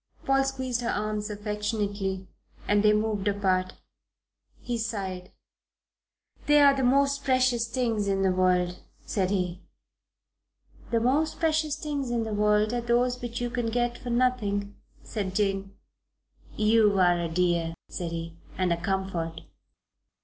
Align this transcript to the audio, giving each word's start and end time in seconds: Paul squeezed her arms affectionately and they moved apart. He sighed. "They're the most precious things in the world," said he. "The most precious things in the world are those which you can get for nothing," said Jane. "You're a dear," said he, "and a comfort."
Paul 0.25 0.43
squeezed 0.45 0.81
her 0.81 0.89
arms 0.89 1.29
affectionately 1.29 2.27
and 2.67 2.81
they 2.81 2.91
moved 2.91 3.27
apart. 3.27 3.73
He 4.59 4.79
sighed. 4.79 5.31
"They're 6.47 6.75
the 6.75 6.81
most 6.83 7.23
precious 7.23 7.67
things 7.67 8.07
in 8.07 8.23
the 8.23 8.31
world," 8.31 8.79
said 9.05 9.29
he. 9.29 9.61
"The 10.89 10.99
most 10.99 11.39
precious 11.39 11.75
things 11.75 12.09
in 12.09 12.23
the 12.23 12.33
world 12.33 12.73
are 12.73 12.81
those 12.81 13.21
which 13.21 13.39
you 13.41 13.51
can 13.51 13.67
get 13.67 13.95
for 13.99 14.09
nothing," 14.09 14.75
said 15.03 15.35
Jane. 15.35 15.75
"You're 16.57 16.99
a 16.99 17.29
dear," 17.29 17.75
said 17.87 18.11
he, 18.11 18.37
"and 18.57 18.73
a 18.73 18.81
comfort." 18.81 19.41